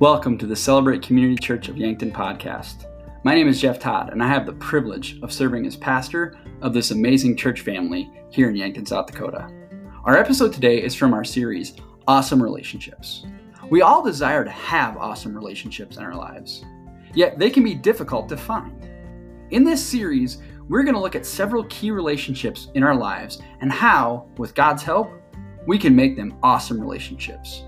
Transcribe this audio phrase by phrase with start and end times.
[0.00, 2.86] Welcome to the Celebrate Community Church of Yankton podcast.
[3.22, 6.72] My name is Jeff Todd, and I have the privilege of serving as pastor of
[6.72, 9.46] this amazing church family here in Yankton, South Dakota.
[10.06, 11.74] Our episode today is from our series,
[12.08, 13.26] Awesome Relationships.
[13.68, 16.64] We all desire to have awesome relationships in our lives,
[17.12, 18.88] yet they can be difficult to find.
[19.50, 23.70] In this series, we're going to look at several key relationships in our lives and
[23.70, 25.10] how, with God's help,
[25.66, 27.64] we can make them awesome relationships.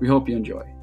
[0.00, 0.73] We hope you enjoy.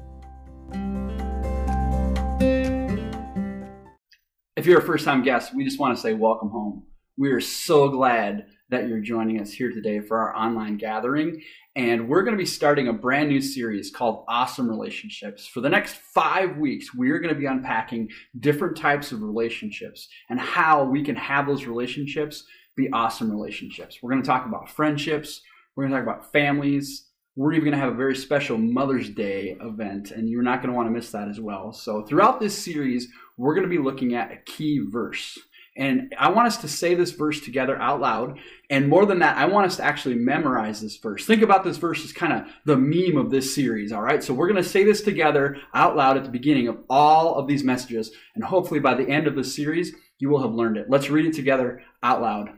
[4.56, 6.84] If you're a first time guest, we just want to say welcome home.
[7.16, 11.42] We are so glad that you're joining us here today for our online gathering.
[11.74, 15.46] And we're going to be starting a brand new series called Awesome Relationships.
[15.46, 18.08] For the next five weeks, we're going to be unpacking
[18.40, 22.44] different types of relationships and how we can have those relationships
[22.76, 23.98] be awesome relationships.
[24.02, 25.42] We're going to talk about friendships,
[25.76, 29.08] we're going to talk about families, we're even going to have a very special Mother's
[29.08, 31.72] Day event, and you're not going to want to miss that as well.
[31.72, 35.38] So, throughout this series, we're going to be looking at a key verse.
[35.74, 38.38] And I want us to say this verse together out loud.
[38.68, 41.24] And more than that, I want us to actually memorize this verse.
[41.24, 44.22] Think about this verse as kind of the meme of this series, all right?
[44.22, 47.48] So we're going to say this together out loud at the beginning of all of
[47.48, 48.10] these messages.
[48.34, 50.90] And hopefully by the end of the series, you will have learned it.
[50.90, 52.50] Let's read it together out loud.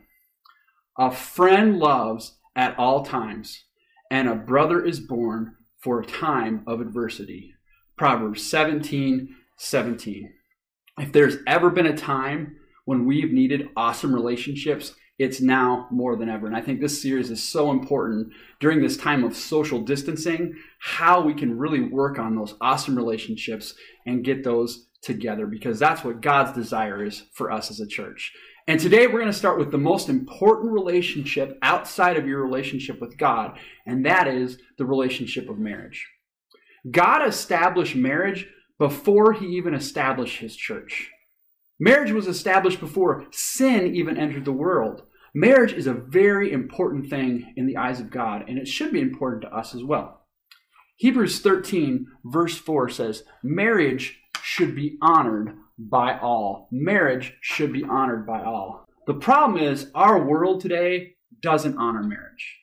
[0.99, 3.63] A friend loves at all times
[4.11, 7.55] and a brother is born for a time of adversity.
[7.97, 10.33] Proverbs 17 17.
[10.99, 16.29] If there's ever been a time when we've needed awesome relationships, it's now more than
[16.29, 16.47] ever.
[16.47, 21.21] And I think this series is so important during this time of social distancing, how
[21.21, 23.75] we can really work on those awesome relationships
[24.07, 28.33] and get those together because that's what God's desire is for us as a church.
[28.67, 32.99] And today we're going to start with the most important relationship outside of your relationship
[32.99, 36.07] with God, and that is the relationship of marriage.
[36.91, 38.47] God established marriage
[38.79, 41.11] before he even established his church.
[41.79, 45.03] Marriage was established before sin even entered the world.
[45.35, 49.01] Marriage is a very important thing in the eyes of God, and it should be
[49.01, 50.27] important to us as well.
[50.97, 56.69] Hebrews 13, verse 4 says, Marriage should be honored by all.
[56.71, 58.87] Marriage should be honored by all.
[59.07, 62.59] The problem is, our world today doesn't honor marriage.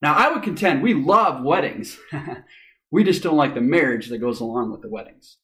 [0.00, 1.98] Now, I would contend we love weddings.
[2.90, 5.36] we just don't like the marriage that goes along with the weddings.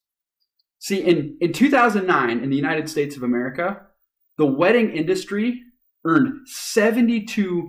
[0.78, 3.82] See, in, in 2009, in the United States of America,
[4.36, 5.62] the wedding industry
[6.04, 7.68] earned $72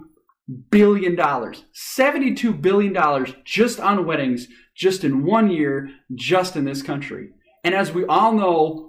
[0.70, 1.16] billion.
[1.16, 7.30] $72 billion just on weddings, just in one year, just in this country.
[7.64, 8.89] And as we all know,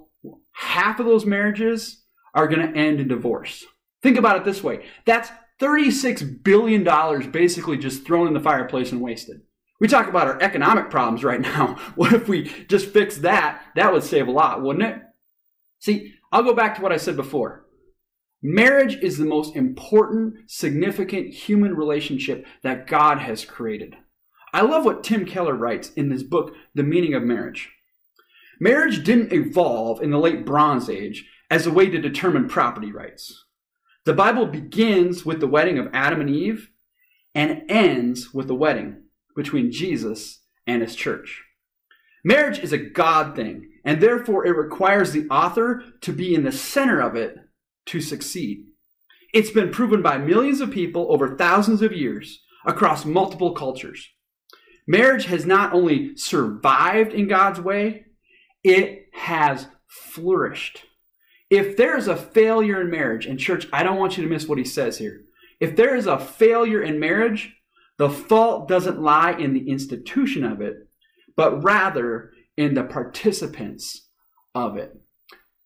[0.53, 3.65] half of those marriages are going to end in divorce.
[4.01, 9.01] Think about it this way that's $36 billion basically just thrown in the fireplace and
[9.01, 9.41] wasted.
[9.79, 11.77] We talk about our economic problems right now.
[11.95, 13.63] What if we just fix that?
[13.75, 15.01] That would save a lot, wouldn't it?
[15.79, 17.65] See, I'll go back to what I said before.
[18.43, 23.95] Marriage is the most important, significant human relationship that God has created.
[24.53, 27.69] I love what Tim Keller writes in his book, The Meaning of Marriage.
[28.63, 33.45] Marriage didn't evolve in the late Bronze Age as a way to determine property rights.
[34.05, 36.69] The Bible begins with the wedding of Adam and Eve
[37.33, 39.05] and ends with the wedding
[39.35, 41.41] between Jesus and his church.
[42.23, 46.51] Marriage is a God thing, and therefore it requires the author to be in the
[46.51, 47.35] center of it
[47.87, 48.65] to succeed.
[49.33, 54.07] It's been proven by millions of people over thousands of years across multiple cultures.
[54.85, 58.05] Marriage has not only survived in God's way,
[58.63, 60.85] it has flourished.
[61.49, 64.47] If there is a failure in marriage, and church, I don't want you to miss
[64.47, 65.21] what he says here.
[65.59, 67.53] If there is a failure in marriage,
[67.97, 70.75] the fault doesn't lie in the institution of it,
[71.35, 74.07] but rather in the participants
[74.55, 74.93] of it.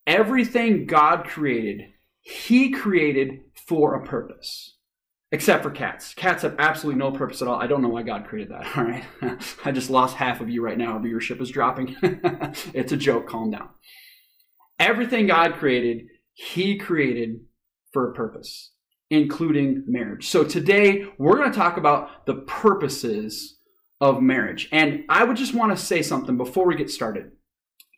[0.06, 1.82] Everything God created,
[2.20, 4.75] He created for a purpose
[5.32, 6.14] except for cats.
[6.14, 7.60] Cats have absolutely no purpose at all.
[7.60, 8.66] I don't know why God created that.
[8.76, 9.04] All right.
[9.64, 10.94] I just lost half of you right now.
[10.94, 11.96] Our viewership is dropping.
[12.02, 13.28] it's a joke.
[13.28, 13.70] Calm down.
[14.78, 17.40] Everything God created, He created
[17.92, 18.72] for a purpose,
[19.10, 20.28] including marriage.
[20.28, 23.56] So today we're going to talk about the purposes
[24.00, 24.68] of marriage.
[24.72, 27.32] And I would just want to say something before we get started.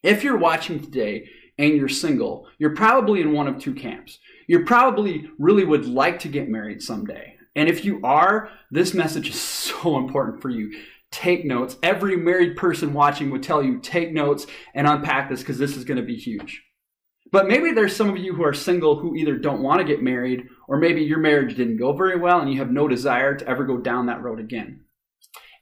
[0.04, 1.28] If you're watching today
[1.58, 6.18] and you're single, you're probably in one of two camps you probably really would like
[6.20, 7.36] to get married someday.
[7.54, 10.72] And if you are, this message is so important for you.
[11.10, 11.76] Take notes.
[11.82, 15.84] Every married person watching would tell you take notes and unpack this because this is
[15.84, 16.62] going to be huge.
[17.30, 20.02] But maybe there's some of you who are single who either don't want to get
[20.02, 23.46] married or maybe your marriage didn't go very well and you have no desire to
[23.46, 24.80] ever go down that road again.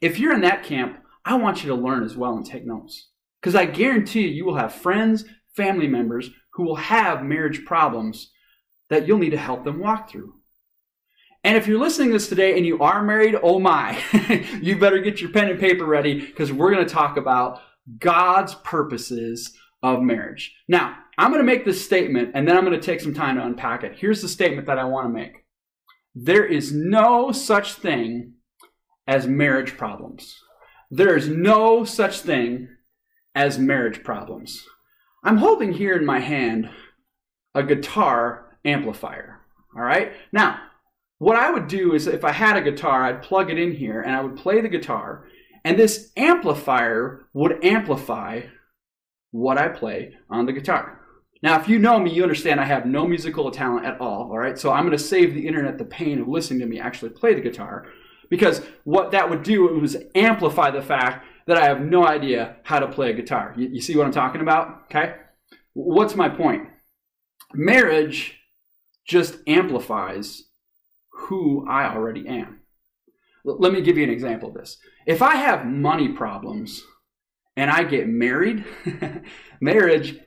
[0.01, 3.09] If you're in that camp, I want you to learn as well and take notes.
[3.41, 5.25] Because I guarantee you, you will have friends,
[5.57, 8.31] family members who will have marriage problems
[8.91, 10.35] that you'll need to help them walk through.
[11.45, 13.99] And if you're listening to this today and you are married, oh my,
[14.61, 17.61] you better get your pen and paper ready because we're going to talk about
[17.99, 20.57] God's purposes of marriage.
[20.67, 23.37] Now, I'm going to make this statement and then I'm going to take some time
[23.37, 23.97] to unpack it.
[23.97, 25.45] Here's the statement that I want to make
[26.19, 28.35] there is no such thing
[29.07, 30.35] as marriage problems.
[30.91, 32.69] There is no such thing
[33.35, 34.65] as marriage problems.
[35.23, 36.71] I'm holding here in my hand
[37.55, 39.41] a guitar amplifier.
[39.77, 40.13] All right?
[40.33, 40.61] Now,
[41.19, 44.03] what I would do is if I had a guitar, I'd plug it in here
[44.03, 45.27] and I would play the guitar,
[45.65, 48.43] and this amplifier would amplify
[49.31, 51.01] what I play on the guitar.
[51.43, 54.39] Now, if you know me, you understand I have no musical talent at all, all
[54.39, 54.59] right?
[54.59, 57.35] So I'm going to save the internet the pain of listening to me actually play
[57.35, 57.87] the guitar
[58.31, 62.81] because what that would do was amplify the fact that I have no idea how
[62.81, 63.55] to play a guitar.
[63.57, 64.85] You, you see what I'm talking about?
[64.87, 65.15] Okay?
[65.75, 66.69] What's my point?
[67.55, 68.39] Marriage
[69.07, 70.43] just amplifies
[71.11, 72.61] who I already am.
[73.47, 74.79] L- let me give you an example of this.
[75.07, 76.83] If I have money problems
[77.57, 78.65] and I get married,
[79.61, 80.19] marriage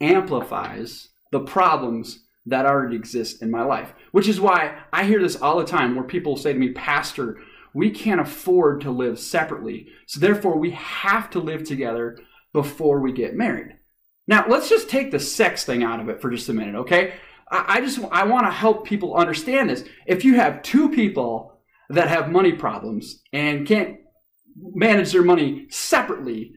[0.00, 3.92] amplifies the problems that already exist in my life.
[4.12, 7.38] Which is why I hear this all the time where people say to me, Pastor,
[7.74, 9.88] we can't afford to live separately.
[10.06, 12.18] So therefore, we have to live together
[12.52, 13.76] before we get married.
[14.28, 17.14] Now, let's just take the sex thing out of it for just a minute, okay?
[17.48, 19.84] I just I want to help people understand this.
[20.06, 21.60] If you have two people
[21.90, 23.98] that have money problems and can't
[24.74, 26.54] manage their money separately,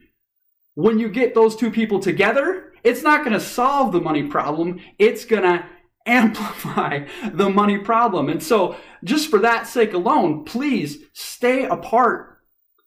[0.74, 4.80] when you get those two people together, it's not going to solve the money problem.
[4.98, 5.64] It's going to
[6.06, 8.28] amplify the money problem.
[8.28, 12.38] And so, just for that sake alone, please stay apart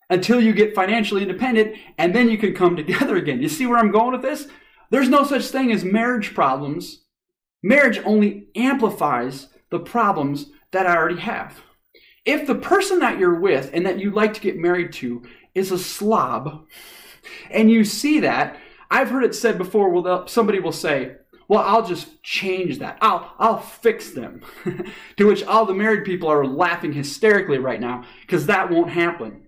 [0.10, 3.42] until you get financially independent and then you can come together again.
[3.42, 4.48] You see where I'm going with this?
[4.90, 7.03] There's no such thing as marriage problems.
[7.64, 11.62] Marriage only amplifies the problems that I already have.
[12.26, 15.24] If the person that you're with and that you'd like to get married to
[15.56, 16.68] is a slob,
[17.50, 18.60] and you see that,
[18.92, 21.16] I've heard it said before, well, somebody will say,
[21.48, 22.98] well, I'll just change that.
[23.02, 24.42] I'll, I'll fix them.
[25.18, 29.48] to which all the married people are laughing hysterically right now because that won't happen.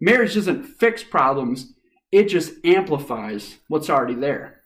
[0.00, 1.72] Marriage doesn't fix problems,
[2.12, 4.62] it just amplifies what's already there.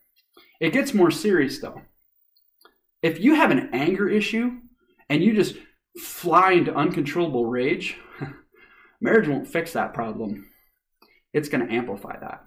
[0.61, 1.83] It gets more serious though.
[3.03, 4.59] If you have an anger issue
[5.09, 5.57] and you just
[5.99, 7.97] fly into uncontrollable rage,
[9.01, 10.47] marriage won't fix that problem.
[11.33, 12.45] It's going to amplify that.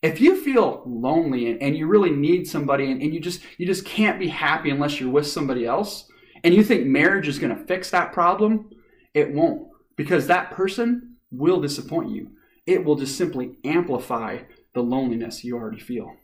[0.00, 3.66] If you feel lonely and, and you really need somebody and, and, you just you
[3.66, 6.08] just can't be happy unless you're with somebody else
[6.44, 8.70] and you think marriage is going to fix that problem
[9.12, 12.30] it won't because that person will disappoint you.
[12.66, 14.38] It will just simply amplify
[14.74, 16.14] the loneliness you already feel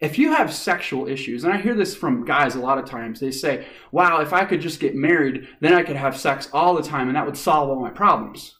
[0.00, 3.20] if you have sexual issues and i hear this from guys a lot of times
[3.20, 6.74] they say wow if i could just get married then i could have sex all
[6.74, 8.56] the time and that would solve all my problems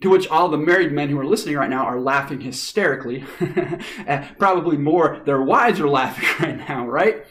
[0.00, 3.24] to which all the married men who are listening right now are laughing hysterically.
[4.38, 7.24] Probably more, their wives are laughing right now, right?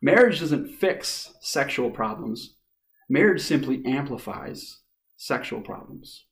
[0.00, 2.56] Marriage doesn't fix sexual problems,
[3.08, 4.80] marriage simply amplifies
[5.16, 6.24] sexual problems.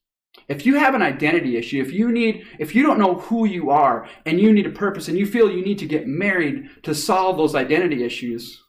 [0.49, 3.71] If you have an identity issue, if you need, if you don't know who you
[3.71, 6.95] are and you need a purpose and you feel you need to get married to
[6.95, 8.62] solve those identity issues,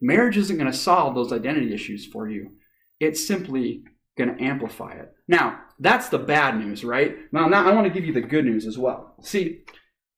[0.00, 2.52] marriage isn't going to solve those identity issues for you.
[3.00, 3.84] It's simply
[4.16, 5.12] going to amplify it.
[5.28, 7.16] Now, that's the bad news, right?
[7.32, 9.14] Now, now I want to give you the good news as well.
[9.20, 9.62] See,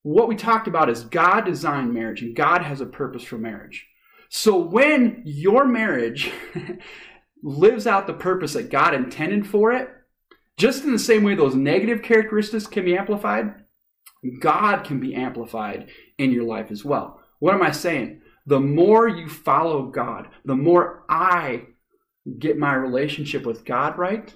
[0.03, 3.85] what we talked about is God designed marriage and God has a purpose for marriage.
[4.29, 6.31] So when your marriage
[7.43, 9.89] lives out the purpose that God intended for it,
[10.59, 13.55] just in the same way those negative characteristics can be amplified,
[14.39, 17.21] God can be amplified in your life as well.
[17.39, 18.21] What am I saying?
[18.45, 21.63] The more you follow God, the more I
[22.37, 24.33] get my relationship with God right,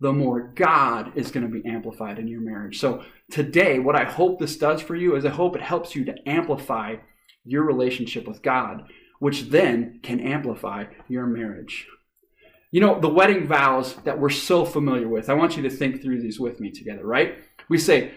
[0.00, 2.78] the more God is going to be amplified in your marriage.
[2.80, 6.04] So, today, what I hope this does for you is I hope it helps you
[6.06, 6.96] to amplify
[7.44, 8.88] your relationship with God,
[9.20, 11.86] which then can amplify your marriage.
[12.76, 16.02] You know, the wedding vows that we're so familiar with, I want you to think
[16.02, 17.38] through these with me together, right?
[17.70, 18.10] We say,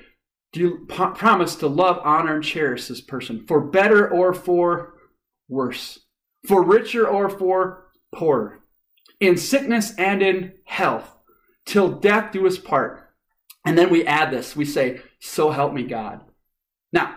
[0.51, 4.95] Do you promise to love, honor, and cherish this person for better or for
[5.47, 5.99] worse,
[6.45, 8.59] for richer or for poorer,
[9.21, 11.15] in sickness and in health?
[11.69, 13.09] till death do us part.
[13.65, 16.19] And then we add this we say, So help me God.
[16.91, 17.15] Now,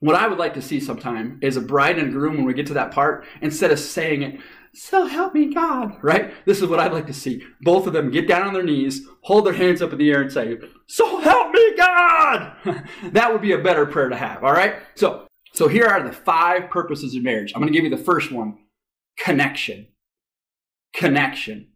[0.00, 2.68] what I would like to see sometime is a bride and groom when we get
[2.68, 4.40] to that part, instead of saying it,
[4.74, 6.32] So help me God, right?
[6.44, 7.42] This is what I'd like to see.
[7.60, 10.22] Both of them get down on their knees, hold their hands up in the air,
[10.22, 12.52] and say, So help me God!
[13.12, 14.76] that would be a better prayer to have, all right?
[14.94, 17.52] So, so here are the five purposes of marriage.
[17.54, 18.58] I'm going to give you the first one
[19.18, 19.88] connection.
[20.94, 21.68] Connection.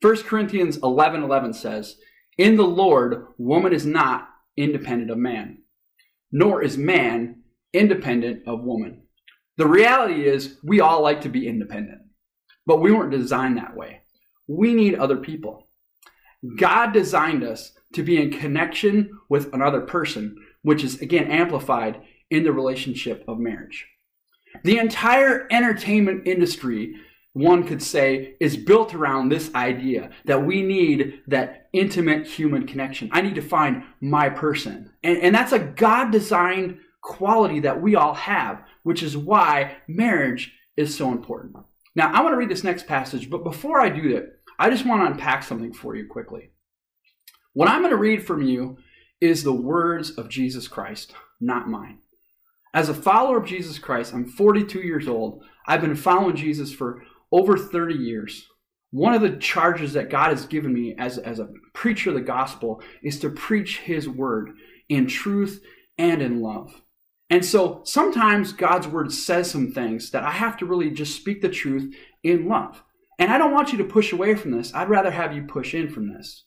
[0.00, 1.96] 1 Corinthians 11 11 says,
[2.38, 5.58] In the Lord, woman is not independent of man,
[6.32, 7.42] nor is man
[7.72, 9.02] independent of woman.
[9.56, 12.00] The reality is, we all like to be independent,
[12.66, 14.02] but we weren't designed that way.
[14.46, 15.68] We need other people.
[16.56, 22.44] God designed us to be in connection with another person, which is again amplified in
[22.44, 23.86] the relationship of marriage.
[24.64, 26.96] The entire entertainment industry,
[27.32, 33.10] one could say, is built around this idea that we need that intimate human connection.
[33.12, 34.92] I need to find my person.
[35.02, 40.52] And, and that's a God designed quality that we all have, which is why marriage
[40.76, 41.56] is so important.
[41.94, 44.26] Now, I want to read this next passage, but before I do that,
[44.58, 46.50] I just want to unpack something for you quickly.
[47.52, 48.78] What I'm going to read from you
[49.20, 51.98] is the words of Jesus Christ, not mine.
[52.72, 55.42] As a follower of Jesus Christ, I'm 42 years old.
[55.66, 58.46] I've been following Jesus for over 30 years.
[58.92, 62.22] One of the charges that God has given me as, as a preacher of the
[62.22, 64.50] gospel is to preach his word
[64.88, 65.62] in truth
[65.98, 66.82] and in love.
[67.30, 71.40] And so sometimes God's word says some things that I have to really just speak
[71.40, 71.94] the truth
[72.24, 72.82] in love.
[73.20, 74.74] And I don't want you to push away from this.
[74.74, 76.44] I'd rather have you push in from this.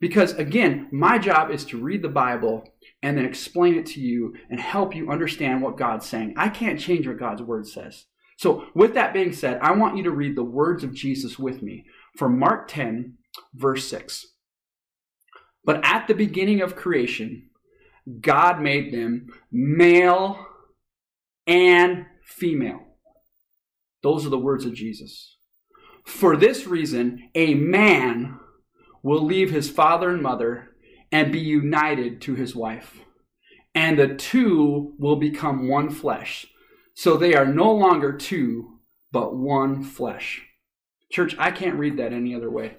[0.00, 2.64] Because again, my job is to read the Bible
[3.02, 6.34] and then explain it to you and help you understand what God's saying.
[6.36, 8.06] I can't change what God's word says.
[8.36, 11.62] So, with that being said, I want you to read the words of Jesus with
[11.62, 11.84] me
[12.16, 13.14] from Mark 10,
[13.54, 14.26] verse 6.
[15.64, 17.50] But at the beginning of creation,
[18.20, 20.46] God made them male
[21.46, 22.80] and female.
[24.02, 25.36] Those are the words of Jesus.
[26.04, 28.38] For this reason, a man
[29.02, 30.70] will leave his father and mother
[31.10, 33.00] and be united to his wife,
[33.74, 36.46] and the two will become one flesh.
[36.94, 38.78] So they are no longer two,
[39.12, 40.42] but one flesh.
[41.10, 42.76] Church, I can't read that any other way.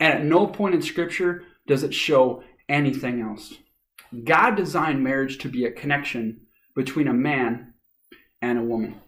[0.00, 3.54] And at no point in Scripture does it show anything else.
[4.24, 6.40] God designed marriage to be a connection
[6.74, 7.74] between a man
[8.42, 9.00] and a woman.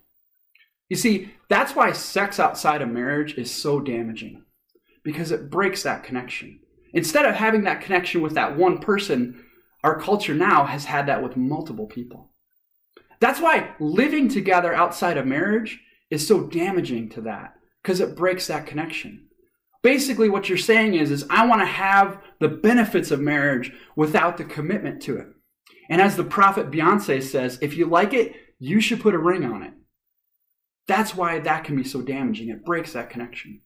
[0.88, 4.45] You see, that's why sex outside of marriage is so damaging,
[5.05, 6.61] because it breaks that connection.
[6.95, 9.45] Instead of having that connection with that one person,
[9.85, 12.31] our culture now has had that with multiple people.
[13.21, 18.47] That's why living together outside of marriage is so damaging to that, because it breaks
[18.47, 19.26] that connection.
[19.83, 24.37] Basically, what you're saying is, is I want to have the benefits of marriage without
[24.37, 25.28] the commitment to it.
[25.88, 29.45] And as the prophet Beyonce says, if you like it, you should put a ring
[29.45, 29.73] on it.
[30.87, 32.49] That's why that can be so damaging.
[32.49, 33.61] It breaks that connection.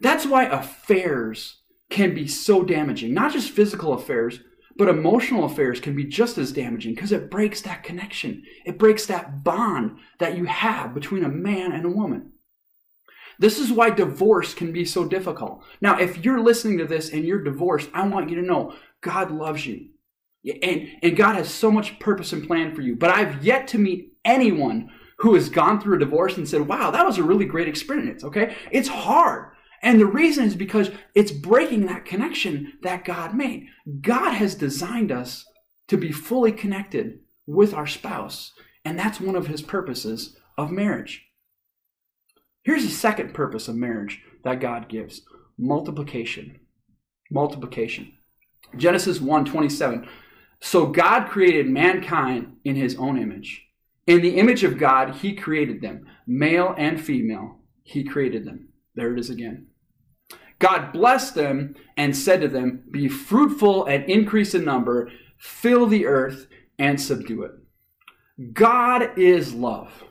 [0.00, 3.14] That's why affairs can be so damaging.
[3.14, 4.40] Not just physical affairs,
[4.76, 8.42] but emotional affairs can be just as damaging because it breaks that connection.
[8.64, 12.32] It breaks that bond that you have between a man and a woman.
[13.38, 15.62] This is why divorce can be so difficult.
[15.80, 19.30] Now, if you're listening to this and you're divorced, I want you to know God
[19.30, 19.88] loves you.
[20.62, 22.96] And, and God has so much purpose and plan for you.
[22.96, 26.90] But I've yet to meet anyone who has gone through a divorce and said, wow,
[26.90, 28.22] that was a really great experience.
[28.22, 28.54] Okay.
[28.70, 29.52] It's hard.
[29.82, 33.66] And the reason is because it's breaking that connection that God made.
[34.00, 35.44] God has designed us
[35.88, 38.52] to be fully connected with our spouse.
[38.84, 41.25] And that's one of his purposes of marriage.
[42.66, 45.22] Here's the second purpose of marriage that God gives
[45.56, 46.58] multiplication.
[47.30, 48.12] Multiplication.
[48.76, 50.08] Genesis 1 27.
[50.60, 53.68] So God created mankind in his own image.
[54.08, 56.08] In the image of God, he created them.
[56.26, 58.70] Male and female, he created them.
[58.96, 59.68] There it is again.
[60.58, 65.08] God blessed them and said to them, Be fruitful and increase in number,
[65.38, 66.48] fill the earth
[66.80, 67.52] and subdue it.
[68.52, 70.02] God is love.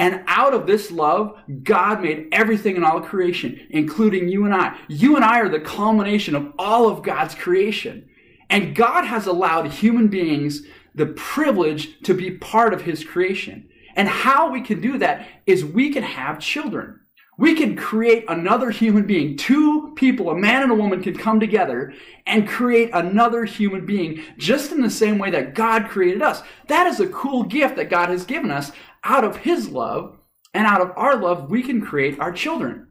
[0.00, 4.74] And out of this love, God made everything in all creation, including you and I.
[4.88, 8.08] You and I are the culmination of all of God's creation.
[8.48, 10.62] And God has allowed human beings
[10.94, 13.68] the privilege to be part of his creation.
[13.94, 17.00] And how we can do that is we can have children.
[17.36, 19.36] We can create another human being.
[19.36, 21.92] Two people, a man and a woman, can come together
[22.26, 26.42] and create another human being just in the same way that God created us.
[26.68, 28.72] That is a cool gift that God has given us
[29.04, 30.18] out of his love
[30.54, 32.88] and out of our love, we can create our children.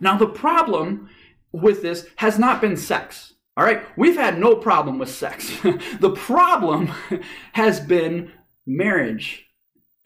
[0.00, 1.08] Now, the problem
[1.52, 3.34] with this has not been sex.
[3.56, 5.50] All right, we've had no problem with sex.
[6.00, 6.90] the problem
[7.52, 8.32] has been
[8.66, 9.46] marriage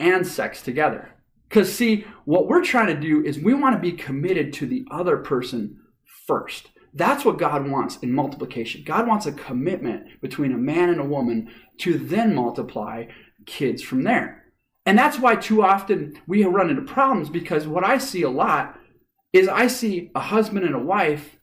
[0.01, 1.11] and sex together.
[1.49, 4.85] Because, see, what we're trying to do is we want to be committed to the
[4.91, 5.79] other person
[6.27, 6.71] first.
[6.95, 8.83] That's what God wants in multiplication.
[8.85, 13.07] God wants a commitment between a man and a woman to then multiply
[13.47, 14.44] kids from there.
[14.87, 18.79] And that's why too often we run into problems because what I see a lot
[19.33, 21.39] is I see a husband and a wife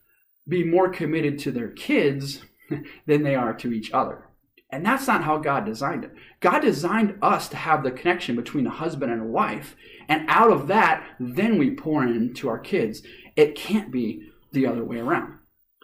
[0.48, 2.42] be more committed to their kids
[3.06, 4.28] than they are to each other.
[4.70, 6.14] And that's not how God designed it.
[6.40, 9.76] God designed us to have the connection between a husband and a wife.
[10.08, 13.02] And out of that, then we pour into our kids.
[13.36, 15.38] It can't be the other way around.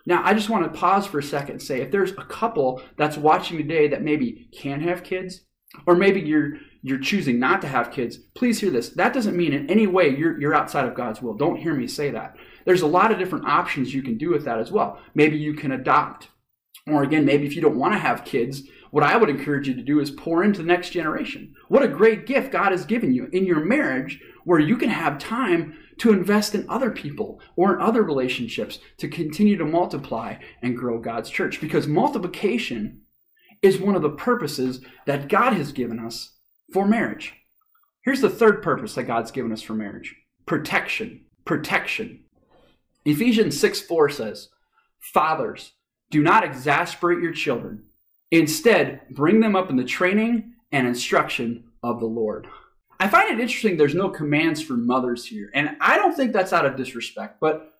[0.06, 2.82] Now, I just want to pause for a second and say if there's a couple
[2.96, 5.42] that's watching today that maybe can have kids,
[5.86, 8.90] or maybe you're you're choosing not to have kids, please hear this.
[8.90, 11.35] That doesn't mean in any way you're, you're outside of God's will.
[11.35, 12.37] Don't hear me say that.
[12.64, 15.00] There's a lot of different options you can do with that as well.
[15.14, 16.28] Maybe you can adopt.
[16.87, 19.75] Or again, maybe if you don't want to have kids, what I would encourage you
[19.75, 21.54] to do is pour into the next generation.
[21.68, 25.18] What a great gift God has given you in your marriage where you can have
[25.18, 30.76] time to invest in other people or in other relationships to continue to multiply and
[30.76, 31.61] grow God's church.
[31.61, 33.02] Because multiplication
[33.61, 36.38] is one of the purposes that God has given us
[36.72, 37.34] for marriage.
[38.02, 41.25] Here's the third purpose that God's given us for marriage protection.
[41.44, 42.25] Protection.
[43.04, 44.48] Ephesians 6 4 says,
[44.98, 45.72] Fathers,
[46.10, 47.84] do not exasperate your children
[48.30, 52.46] Instead, bring them up in the training and instruction of the Lord.
[53.00, 55.50] I find it interesting there's no commands for mothers here.
[55.54, 57.72] And I don't think that's out of disrespect, but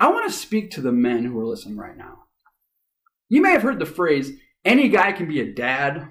[0.00, 2.24] I want to speak to the men who are listening right now.
[3.28, 4.32] You may have heard the phrase,
[4.64, 6.08] any guy can be a dad,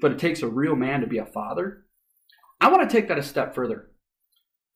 [0.00, 1.84] but it takes a real man to be a father.
[2.60, 3.90] I want to take that a step further.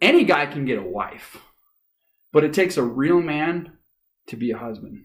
[0.00, 1.38] Any guy can get a wife,
[2.32, 3.78] but it takes a real man
[4.28, 5.04] to be a husband.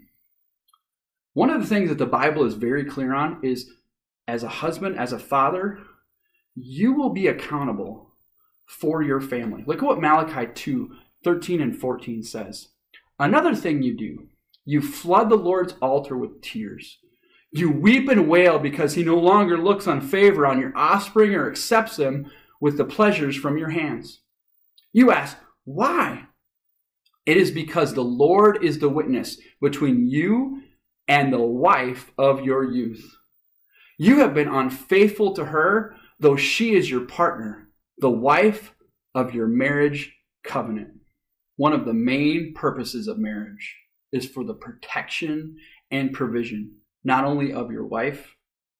[1.34, 3.72] One of the things that the Bible is very clear on is
[4.28, 5.80] as a husband, as a father,
[6.56, 8.12] you will be accountable
[8.66, 9.64] for your family.
[9.66, 12.68] Look at what Malachi 2 13 and 14 says.
[13.18, 14.28] Another thing you do,
[14.66, 17.00] you flood the Lord's altar with tears.
[17.56, 21.48] You weep and wail because he no longer looks on favor on your offspring or
[21.48, 24.22] accepts them with the pleasures from your hands.
[24.92, 26.26] You ask, why?
[27.28, 30.64] It is because the Lord is the witness between you
[31.08, 33.16] and the wife of your youth.
[34.00, 38.74] You have been unfaithful to her, though she is your partner, the wife
[39.14, 40.90] of your marriage covenant.
[41.58, 43.78] One of the main purposes of marriage
[44.12, 45.58] is for the protection
[45.92, 48.36] and provision, not only of your wife,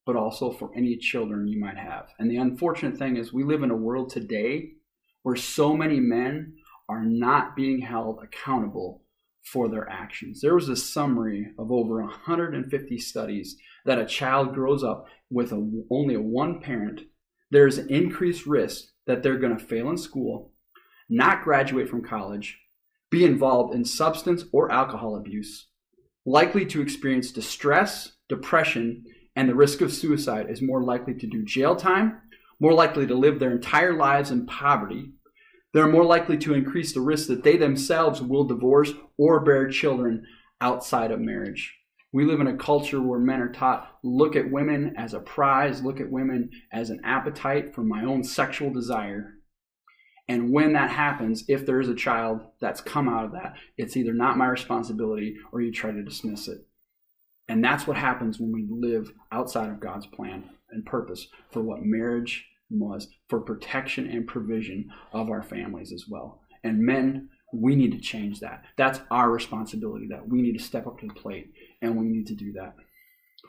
[0.06, 2.10] but also for any children you might have.
[2.20, 4.72] And the unfortunate thing is, we live in a world today
[5.24, 6.56] where so many men
[6.90, 9.04] are not being held accountable
[9.44, 10.42] for their actions.
[10.42, 15.84] There was a summary of over 150 studies that a child grows up with a,
[15.90, 17.02] only a one parent.
[17.52, 20.54] There's an increased risk that they're going to fail in school,
[21.10, 22.60] not graduate from college,
[23.10, 25.68] be involved in substance or alcohol abuse,
[26.26, 29.04] likely to experience distress, depression,
[29.36, 32.22] and the risk of suicide is more likely to do jail time,
[32.60, 35.12] more likely to live their entire lives in poverty,
[35.74, 40.24] they're more likely to increase the risk that they themselves will divorce or bear children
[40.62, 41.76] outside of marriage.
[42.12, 45.82] We live in a culture where men are taught look at women as a prize,
[45.82, 49.34] look at women as an appetite for my own sexual desire.
[50.28, 53.98] And when that happens, if there is a child that's come out of that, it's
[53.98, 56.66] either not my responsibility or you try to dismiss it.
[57.50, 61.84] And that's what happens when we live outside of God's plan and purpose for what
[61.84, 66.42] marriage was for protection and provision of our families as well.
[66.64, 68.64] And men, we need to change that.
[68.78, 72.28] That's our responsibility that we need to step up to the plate and we need
[72.28, 72.76] to do that.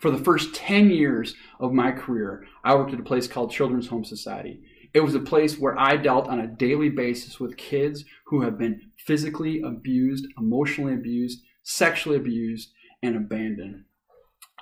[0.01, 3.87] For the first 10 years of my career, I worked at a place called Children's
[3.89, 4.61] Home Society.
[4.95, 8.57] It was a place where I dealt on a daily basis with kids who have
[8.57, 12.71] been physically abused, emotionally abused, sexually abused,
[13.03, 13.85] and abandoned.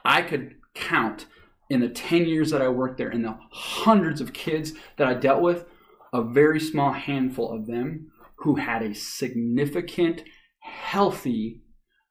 [0.05, 1.27] I could count
[1.68, 5.14] in the 10 years that I worked there and the hundreds of kids that I
[5.14, 5.66] dealt with,
[6.14, 10.23] a very small handful of them who had a significant,
[10.61, 11.62] healthy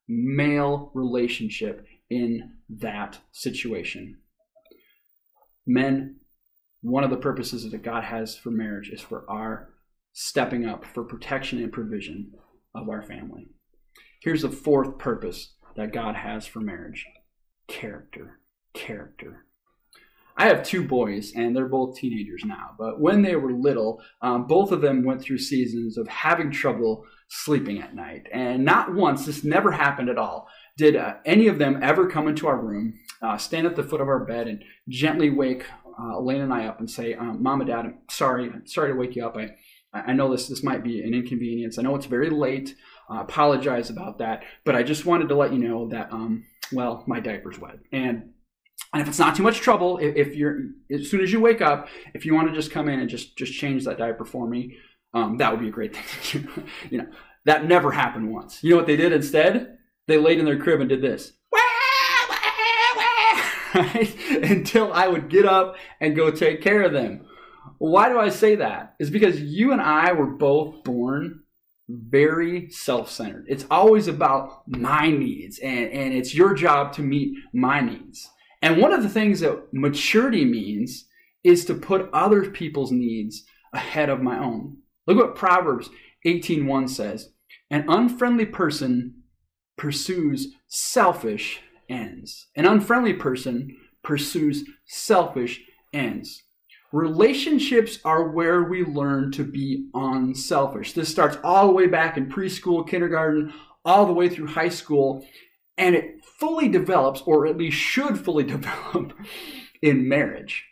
[0.08, 4.20] male relationship in that situation.
[5.66, 6.21] Men,
[6.82, 9.70] one of the purposes that God has for marriage is for our
[10.13, 12.32] stepping up for protection and provision
[12.76, 13.48] of our family.
[14.22, 17.06] Here's the fourth purpose that God has for marriage
[17.67, 18.39] character.
[18.74, 19.46] Character.
[20.38, 22.72] I have two boys, and they're both teenagers now.
[22.78, 27.06] But when they were little, um, both of them went through seasons of having trouble
[27.30, 28.28] sleeping at night.
[28.32, 32.28] And not once, this never happened at all, did uh, any of them ever come
[32.28, 35.66] into our room, uh, stand at the foot of our bed, and gently wake
[36.00, 38.92] uh, Elaine and I up and say, um, "Mom and Dad, I'm sorry, I'm sorry
[38.92, 39.38] to wake you up.
[39.38, 39.56] I,
[39.94, 41.78] I know this this might be an inconvenience.
[41.78, 42.76] I know it's very late.
[43.10, 47.04] I apologize about that, but I just wanted to let you know that um, well,
[47.08, 48.32] my diaper's wet, and
[48.94, 50.60] and if it's not too much trouble, if, you're
[50.92, 53.38] as soon as you wake up, if you want to just come in and just
[53.38, 54.78] just change that diaper for me,
[55.14, 56.64] um, that would be a great thing to do.
[56.90, 57.08] you know,
[57.46, 58.64] that never happened once.
[58.64, 59.78] You know what they did instead?
[60.08, 61.34] They laid in their crib and did this.
[63.74, 64.16] Right?
[64.30, 67.26] Until I would get up and go take care of them.
[67.78, 68.96] Why do I say that?
[69.00, 71.44] Is because you and I were both born
[71.90, 73.46] very self-centered.
[73.48, 78.30] It's always about my needs and, and it's your job to meet my needs.
[78.62, 81.08] And one of the things that maturity means
[81.44, 84.78] is to put other people's needs ahead of my own.
[85.08, 85.90] Look what Proverbs
[86.26, 87.32] 18:1 says.
[87.70, 89.24] An unfriendly person
[89.78, 92.48] pursues selfish ends.
[92.56, 95.62] An unfriendly person pursues selfish
[95.94, 96.44] ends.
[96.92, 100.94] Relationships are where we learn to be unselfish.
[100.94, 103.54] This starts all the way back in preschool, kindergarten,
[103.86, 105.26] all the way through high school,
[105.78, 109.14] and it fully develops, or at least should fully develop,
[109.82, 110.66] in marriage.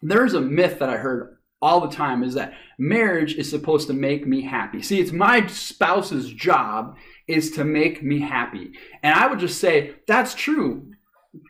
[0.00, 3.94] There's a myth that I heard all the time is that marriage is supposed to
[3.94, 4.82] make me happy.
[4.82, 8.72] See, it's my spouse's job is to make me happy.
[9.02, 10.90] And I would just say that's true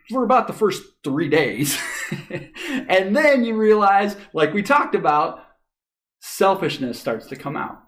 [0.09, 1.77] for about the first three days.
[2.29, 5.43] and then you realize, like we talked about,
[6.19, 7.81] selfishness starts to come out.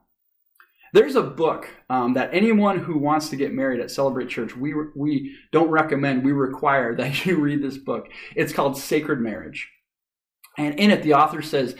[0.94, 4.74] There's a book um, that anyone who wants to get married at Celebrate Church, we,
[4.96, 8.08] we don't recommend, we require that you read this book.
[8.36, 9.70] It's called Sacred Marriage.
[10.58, 11.76] And in it, the author says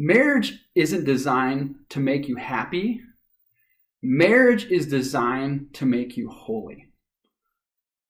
[0.00, 3.02] marriage isn't designed to make you happy,
[4.02, 6.86] marriage is designed to make you holy.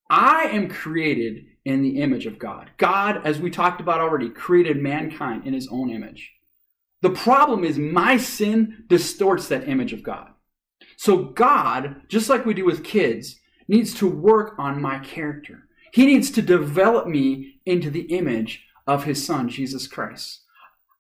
[0.08, 2.70] I am created in the image of God.
[2.76, 6.32] God, as we talked about already, created mankind in his own image.
[7.02, 10.28] The problem is my sin distorts that image of God.
[10.96, 15.64] So God, just like we do with kids, needs to work on my character.
[15.92, 20.44] He needs to develop me into the image of his son, Jesus Christ.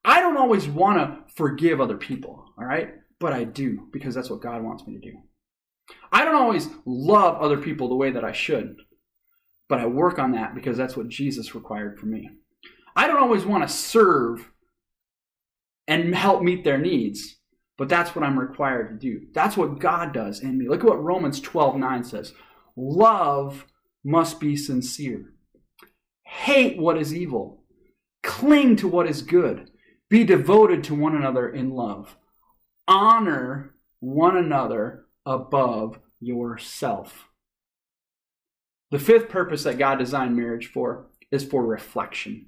[0.04, 2.94] I don't always want to forgive other people, all right?
[3.18, 5.18] But I do because that's what God wants me to do.
[6.12, 8.76] I don't always love other people the way that I should,
[9.68, 12.30] but I work on that because that's what Jesus required for me.
[12.96, 14.50] I don't always want to serve
[15.86, 17.36] and help meet their needs,
[17.76, 19.26] but that's what I'm required to do.
[19.32, 20.68] That's what God does in me.
[20.68, 22.32] Look at what Romans 12 9 says
[22.76, 23.66] Love
[24.04, 25.34] must be sincere,
[26.24, 27.64] hate what is evil,
[28.22, 29.69] cling to what is good,
[30.10, 32.16] be devoted to one another in love,
[32.86, 37.28] honor one another above yourself.
[38.90, 42.46] The fifth purpose that God designed marriage for is for reflection.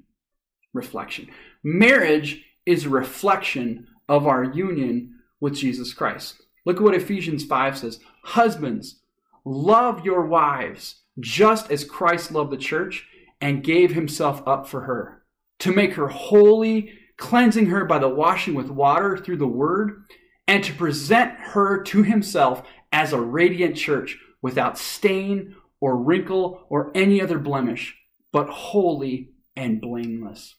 [0.74, 1.28] Reflection.
[1.62, 6.42] Marriage is a reflection of our union with Jesus Christ.
[6.64, 9.00] Look at what Ephesians 5 says Husbands,
[9.44, 13.06] love your wives just as Christ loved the church
[13.40, 15.22] and gave himself up for her,
[15.60, 20.02] to make her holy, cleansing her by the washing with water through the word,
[20.48, 26.90] and to present her to himself as a radiant church without stain or wrinkle or
[26.96, 27.96] any other blemish,
[28.32, 30.56] but holy and blameless.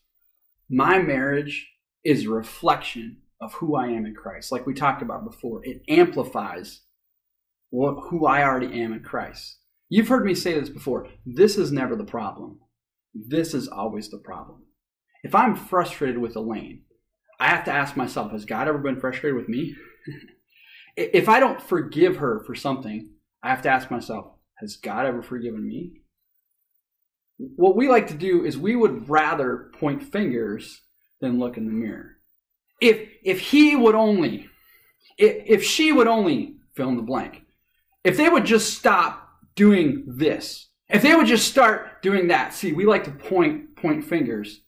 [0.69, 1.69] My marriage
[2.05, 4.49] is a reflection of who I am in Christ.
[4.49, 6.79] Like we talked about before, it amplifies
[7.71, 9.57] what, who I already am in Christ.
[9.89, 11.09] You've heard me say this before.
[11.25, 12.61] This is never the problem.
[13.13, 14.63] This is always the problem.
[15.23, 16.83] If I'm frustrated with Elaine,
[17.39, 19.75] I have to ask myself, has God ever been frustrated with me?
[20.97, 23.09] if I don't forgive her for something,
[23.41, 26.01] I have to ask myself, has God ever forgiven me?
[27.37, 30.81] What we like to do is we would rather point fingers
[31.19, 32.17] than look in the mirror.
[32.79, 34.49] If if he would only,
[35.17, 37.43] if, if she would only fill in the blank,
[38.03, 42.53] if they would just stop doing this, if they would just start doing that.
[42.53, 44.61] See, we like to point point fingers,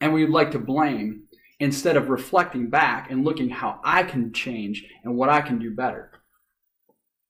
[0.00, 1.24] and we'd like to blame
[1.60, 5.74] instead of reflecting back and looking how I can change and what I can do
[5.74, 6.12] better.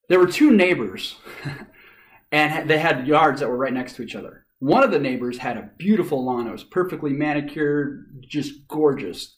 [0.09, 1.16] There were two neighbors,
[2.33, 4.46] and they had yards that were right next to each other.
[4.59, 6.48] One of the neighbors had a beautiful lawn.
[6.48, 9.37] It was perfectly manicured, just gorgeous.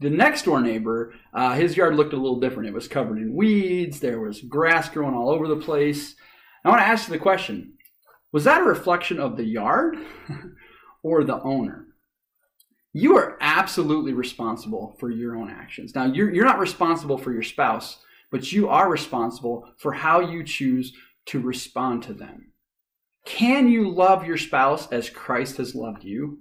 [0.00, 2.68] The next door neighbor, uh, his yard looked a little different.
[2.68, 4.00] It was covered in weeds.
[4.00, 6.14] There was grass growing all over the place.
[6.64, 7.74] I want to ask you the question
[8.32, 9.98] Was that a reflection of the yard
[11.02, 11.87] or the owner?
[12.92, 15.94] You are absolutely responsible for your own actions.
[15.94, 17.98] Now, you're, you're not responsible for your spouse,
[18.30, 20.92] but you are responsible for how you choose
[21.26, 22.52] to respond to them.
[23.26, 26.38] Can you love your spouse as Christ has loved you?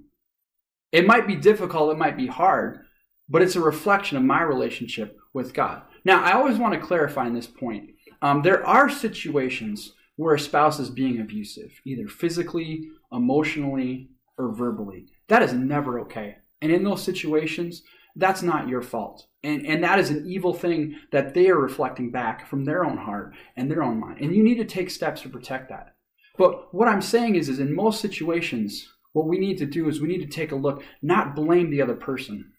[0.93, 2.79] It might be difficult, it might be hard,
[3.27, 5.81] but it's a reflection of my relationship with God.
[6.05, 7.89] Now, I always want to clarify in this point.
[8.21, 15.07] Um, there are situations where a spouse is being abusive, either physically, emotionally, or verbally.
[15.29, 16.37] That is never okay.
[16.61, 17.83] And in those situations,
[18.15, 19.27] that's not your fault.
[19.43, 22.97] And, and that is an evil thing that they are reflecting back from their own
[22.97, 24.19] heart and their own mind.
[24.21, 25.95] And you need to take steps to protect that.
[26.37, 30.01] But what I'm saying is, is in most situations, what we need to do is
[30.01, 32.53] we need to take a look, not blame the other person,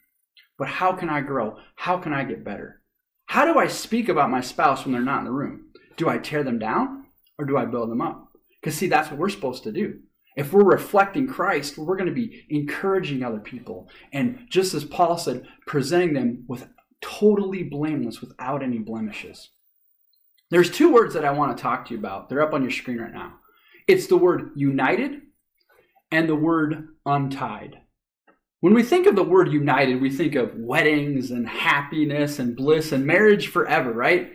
[0.58, 1.56] but how can I grow?
[1.76, 2.82] How can I get better?
[3.26, 5.66] How do I speak about my spouse when they're not in the room?
[5.96, 7.06] Do I tear them down
[7.38, 8.32] or do I build them up?
[8.60, 10.00] Because, see, that's what we're supposed to do.
[10.36, 13.88] If we're reflecting Christ, we're going to be encouraging other people.
[14.12, 16.68] And just as Paul said, presenting them with
[17.00, 19.50] totally blameless, without any blemishes.
[20.50, 22.28] There's two words that I want to talk to you about.
[22.28, 23.34] They're up on your screen right now.
[23.86, 25.20] It's the word united
[26.10, 27.80] and the word untied.
[28.60, 32.92] When we think of the word united, we think of weddings and happiness and bliss
[32.92, 34.32] and marriage forever, right?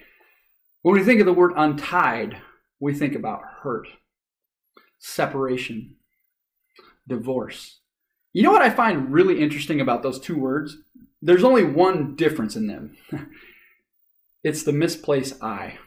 [0.81, 2.37] When we think of the word untied,
[2.79, 3.87] we think about hurt
[5.03, 5.95] separation,
[7.07, 7.79] divorce.
[8.31, 10.77] You know what I find really interesting about those two words?
[11.21, 12.97] There's only one difference in them
[14.43, 15.77] it's the misplaced I.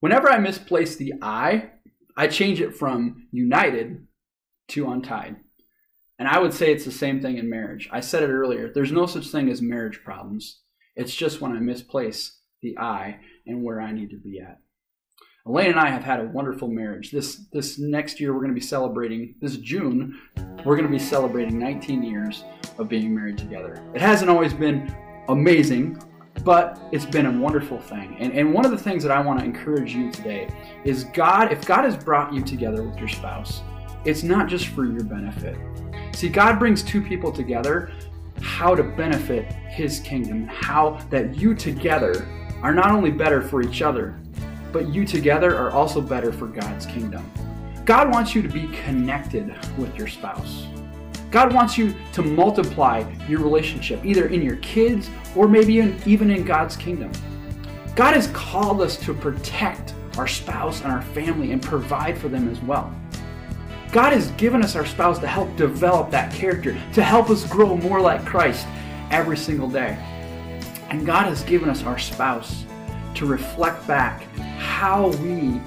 [0.00, 1.70] Whenever I misplace the I,
[2.16, 4.06] I change it from united
[4.68, 5.36] to untied.
[6.18, 7.88] And I would say it's the same thing in marriage.
[7.92, 8.72] I said it earlier.
[8.72, 10.60] There's no such thing as marriage problems.
[10.94, 14.60] It's just when I misplace the I and where I need to be at.
[15.46, 17.12] Elaine and I have had a wonderful marriage.
[17.12, 20.20] This this next year we're going to be celebrating this June.
[20.64, 22.42] We're going to be celebrating 19 years
[22.78, 23.80] of being married together.
[23.94, 24.92] It hasn't always been
[25.28, 26.02] amazing,
[26.42, 28.16] but it's been a wonderful thing.
[28.18, 30.48] And, and one of the things that I want to encourage you today
[30.84, 33.62] is God, if God has brought you together with your spouse,
[34.04, 35.56] it's not just for your benefit.
[36.12, 37.92] See, God brings two people together
[38.42, 42.28] how to benefit his kingdom, how that you together
[42.62, 44.18] are not only better for each other,
[44.72, 47.30] but you together are also better for God's kingdom.
[47.84, 50.66] God wants you to be connected with your spouse.
[51.30, 56.30] God wants you to multiply your relationship, either in your kids or maybe in, even
[56.30, 57.10] in God's kingdom.
[57.94, 62.48] God has called us to protect our spouse and our family and provide for them
[62.48, 62.94] as well.
[63.92, 67.76] God has given us our spouse to help develop that character, to help us grow
[67.76, 68.66] more like Christ
[69.10, 69.96] every single day.
[70.90, 72.64] And God has given us our spouse
[73.16, 74.22] to reflect back
[74.58, 75.60] how we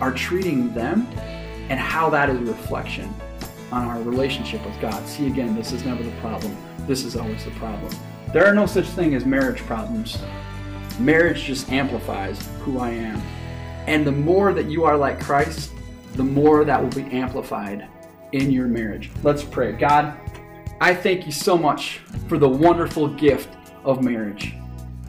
[0.00, 1.06] are treating them
[1.68, 3.12] and how that is a reflection
[3.72, 5.06] on our relationship with God.
[5.06, 6.56] See, again, this is never the problem.
[6.86, 7.92] This is always the problem.
[8.32, 10.18] There are no such thing as marriage problems.
[10.98, 13.20] Marriage just amplifies who I am.
[13.86, 15.72] And the more that you are like Christ,
[16.14, 17.88] the more that will be amplified
[18.32, 19.10] in your marriage.
[19.22, 19.72] Let's pray.
[19.72, 20.18] God,
[20.80, 23.48] I thank you so much for the wonderful gift
[23.84, 24.54] of marriage.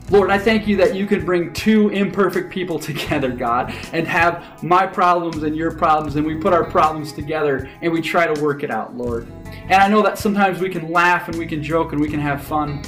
[0.08, 4.62] Lord, I thank you that you can bring two imperfect people together, God, and have
[4.62, 8.40] my problems and your problems, and we put our problems together and we try to
[8.40, 9.26] work it out, Lord.
[9.64, 12.20] And I know that sometimes we can laugh and we can joke and we can
[12.20, 12.82] have fun,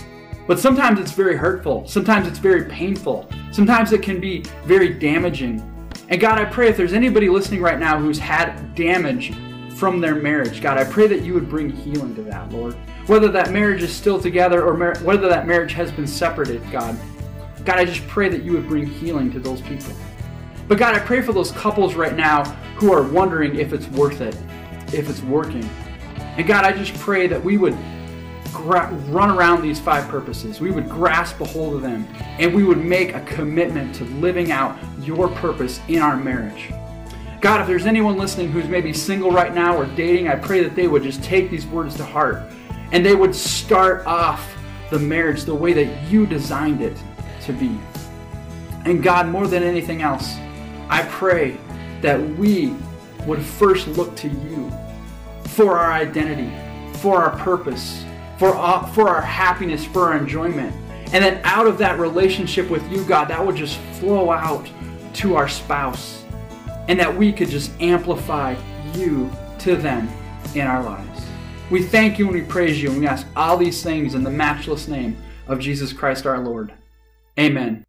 [0.47, 1.89] but sometimes it's very hurtful.
[1.89, 3.29] Sometimes it's very painful.
[3.51, 5.61] Sometimes it can be very damaging.
[6.09, 9.33] And God, I pray if there's anybody listening right now who's had damage
[9.79, 12.77] from their marriage, God, I pray that you would bring healing to that, Lord
[13.09, 16.97] whether that marriage is still together or mar- whether that marriage has been separated, God.
[17.65, 19.95] God, I just pray that you would bring healing to those people.
[20.69, 22.45] But God, I pray for those couples right now
[22.77, 24.37] who are wondering if it's worth it,
[24.93, 25.69] if it's working.
[26.37, 27.77] And God, I just pray that we would
[28.53, 30.61] gra- run around these five purposes.
[30.61, 32.07] We would grasp a hold of them
[32.39, 36.71] and we would make a commitment to living out your purpose in our marriage.
[37.41, 40.75] God, if there's anyone listening who's maybe single right now or dating, I pray that
[40.75, 42.43] they would just take these words to heart
[42.91, 44.57] and they would start off
[44.91, 46.97] the marriage the way that you designed it
[47.43, 47.79] to be.
[48.85, 50.37] And God, more than anything else,
[50.89, 51.59] I pray
[52.01, 52.75] that we
[53.27, 54.73] would first look to you
[55.45, 56.51] for our identity,
[56.99, 58.05] for our purpose,
[58.39, 60.75] for our, for our happiness, for our enjoyment.
[61.13, 64.69] And then out of that relationship with you, God, that would just flow out
[65.15, 66.18] to our spouse.
[66.89, 68.57] And that we could just amplify
[68.95, 70.09] you to them
[70.55, 71.23] in our lives.
[71.71, 74.31] We thank you and we praise you and we ask all these things in the
[74.31, 76.73] matchless name of Jesus Christ our Lord.
[77.39, 77.85] Amen.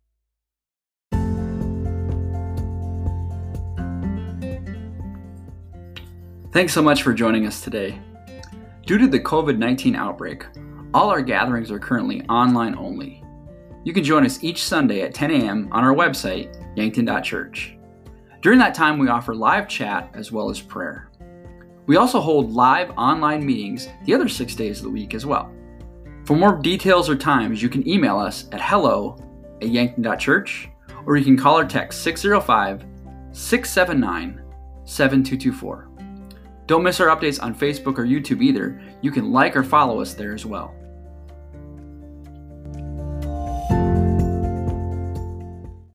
[6.51, 7.99] Thanks so much for joining us today.
[8.85, 10.45] Due to the COVID 19 outbreak,
[10.93, 13.23] all our gatherings are currently online only.
[13.83, 15.69] You can join us each Sunday at 10 a.m.
[15.71, 17.78] on our website, yankton.church.
[18.41, 21.10] During that time, we offer live chat as well as prayer.
[21.88, 25.52] We also hold live online meetings the other six days of the week as well.
[26.23, 29.17] For more details or times, you can email us at hello
[29.62, 30.69] at yankton.church
[31.06, 32.86] or you can call or text 605
[33.32, 34.41] 679
[34.86, 35.89] 7224.
[36.67, 38.80] Don't miss our updates on Facebook or YouTube either.
[39.02, 40.75] You can like or follow us there as well.